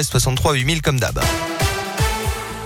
[0.00, 1.20] 63 8000 comme d'hab.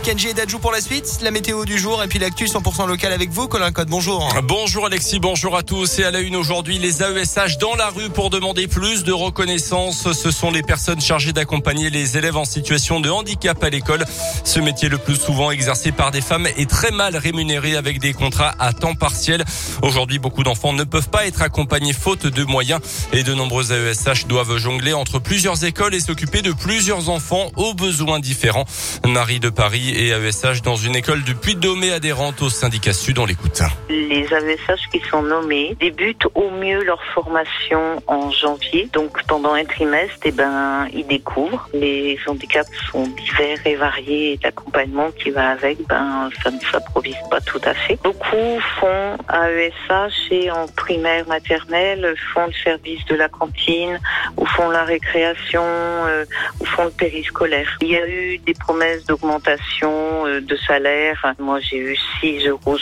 [0.02, 3.12] Kenji et Dajou pour la suite, la météo du jour et puis l'actu 100% local
[3.12, 3.88] avec vous, Colin Code.
[3.88, 4.34] Bonjour.
[4.42, 6.00] Bonjour Alexis, bonjour à tous.
[6.00, 10.12] Et à la une aujourd'hui, les AESH dans la rue pour demander plus de reconnaissance.
[10.12, 14.04] Ce sont les personnes chargées d'accompagner les élèves en situation de handicap à l'école.
[14.42, 18.12] Ce métier le plus souvent exercé par des femmes est très mal rémunéré avec des
[18.12, 19.44] contrats à temps partiel.
[19.82, 22.80] Aujourd'hui, beaucoup d'enfants ne peuvent pas être accompagnés faute de moyens
[23.12, 27.74] et de nombreux AESH doivent jongler entre plusieurs écoles et s'occuper de plusieurs enfants aux
[27.74, 28.64] besoins différents.
[29.06, 33.18] Marie de Paris et AESH dans une école du Puy-de-Dôme adhérente au syndicat Sud.
[33.18, 33.60] On l'écoute.
[33.88, 38.88] Les AESH qui sont nommés débutent au mieux leur formation en janvier.
[38.92, 41.68] Donc pendant un trimestre, eh ben, ils découvrent.
[41.74, 47.16] Les handicaps sont divers et variés et l'accompagnement qui va avec, ben, ça ne s'improvise
[47.30, 47.98] pas tout à fait.
[48.02, 53.98] Beaucoup font AESH et en primaire maternelle font le service de la cantine
[54.36, 56.24] ou font la récréation euh,
[56.60, 57.76] ou font le périscolaire.
[57.80, 61.34] Il y a eu des promesses d'augmentation euh, de salaire.
[61.38, 62.76] Moi, j'ai eu 6,66 euros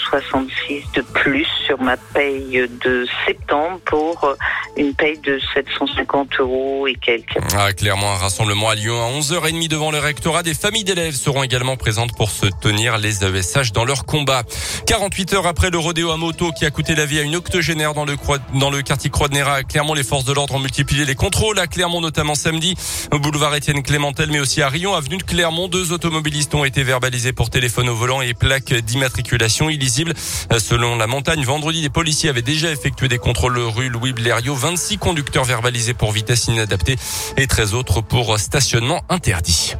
[0.95, 4.35] de plus sur ma paye de septembre pour euh,
[4.77, 7.39] une paye de 750 euros et quelques.
[7.57, 10.43] Ah, clairement, un rassemblement à Lyon à 11h30 devant le rectorat.
[10.43, 14.43] Des familles d'élèves seront également présentes pour se tenir les AESH dans leur combat.
[14.87, 17.95] 48 heures après le rodéo à moto qui a coûté la vie à une octogénaire
[17.95, 18.17] dans le,
[18.55, 21.59] dans le quartier Croix de Néra, clairement, les forces de l'ordre ont multiplié les contrôles
[21.59, 22.75] à Clermont, notamment samedi,
[23.13, 25.69] au boulevard Étienne Clémentel, mais aussi à Rion, avenue de Clermont.
[25.69, 30.15] Deux automobilistes ont été verbalisés pour téléphone au volant et plaques d'immatriculation illisibles.
[30.59, 34.55] Selon la montagne, vendredi, les policiers avaient déjà effectué des contrôles rue Louis Blériot.
[34.61, 36.97] 26 conducteurs verbalisés pour vitesse inadaptée
[37.39, 39.75] et 13 autres pour stationnement interdit.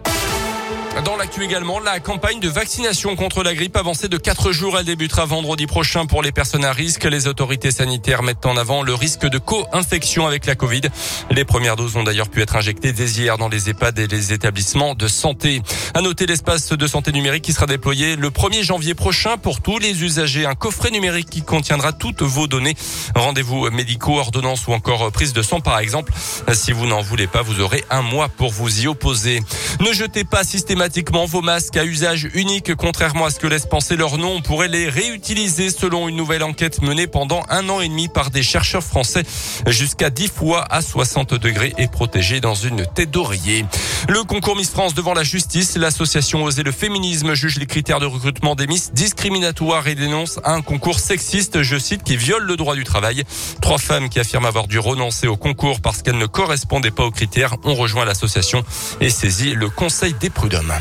[1.05, 4.79] Dans l'actu également, la campagne de vaccination contre la grippe avancée de 4 jours.
[4.79, 7.05] Elle débutera vendredi prochain pour les personnes à risque.
[7.05, 10.83] Les autorités sanitaires mettent en avant le risque de co-infection avec la Covid.
[11.31, 14.35] Les premières doses ont d'ailleurs pu être injectées dès hier dans les EHPAD et les
[14.35, 15.63] établissements de santé.
[15.95, 19.79] À noter l'espace de santé numérique qui sera déployé le 1er janvier prochain pour tous
[19.79, 20.45] les usagers.
[20.45, 22.77] Un coffret numérique qui contiendra toutes vos données.
[23.15, 26.13] Rendez-vous médicaux, ordonnances ou encore prise de sang par exemple.
[26.53, 29.41] Si vous n'en voulez pas, vous aurez un mois pour vous y opposer.
[29.81, 33.67] Ne jetez pas systématiquement systématiquement vos masques à usage unique, contrairement à ce que laisse
[33.67, 34.35] penser leur nom.
[34.35, 38.31] On pourrait les réutiliser selon une nouvelle enquête menée pendant un an et demi par
[38.31, 39.23] des chercheurs français
[39.69, 43.65] jusqu'à 10 fois à 60 degrés et protégés dans une tête d'oreiller.
[44.09, 48.07] Le concours Miss France devant la justice, l'association Oser le féminisme juge les critères de
[48.07, 52.75] recrutement des Miss discriminatoires et dénonce un concours sexiste, je cite, qui viole le droit
[52.75, 53.23] du travail.
[53.63, 57.13] Trois femmes qui affirment avoir dû renoncer au concours parce qu'elles ne correspondaient pas aux
[57.13, 58.65] critères ont rejoint l'association
[59.01, 60.80] et saisi le conseil des prud'hommes.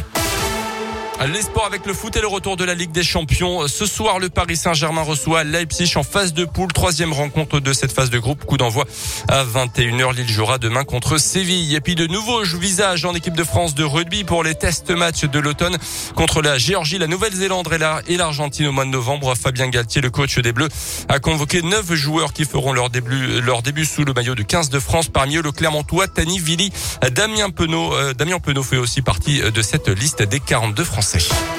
[1.28, 3.68] Les sports avec le foot et le retour de la Ligue des Champions.
[3.68, 6.72] Ce soir, le Paris Saint-Germain reçoit Leipzig en phase de poule.
[6.72, 8.46] Troisième rencontre de cette phase de groupe.
[8.46, 8.86] Coup d'envoi
[9.28, 10.16] à 21h.
[10.16, 11.76] Lille jouera demain contre Séville.
[11.76, 15.26] Et puis de nouveaux visages en équipe de France de rugby pour les tests matchs
[15.26, 15.78] de l'automne
[16.16, 17.68] contre la Géorgie, la Nouvelle-Zélande
[18.08, 19.36] et l'Argentine au mois de novembre.
[19.36, 20.70] Fabien Galtier, le coach des Bleus,
[21.10, 24.70] a convoqué neuf joueurs qui feront leur début, leur début sous le maillot de 15
[24.70, 25.10] de France.
[25.10, 26.72] Parmi eux, le Clermontois, Tani Vili,
[27.12, 27.94] Damien Penaud.
[27.94, 31.09] Euh, Damien Penaud fait aussi partie de cette liste des 42 Français.
[31.12, 31.59] Leipzig.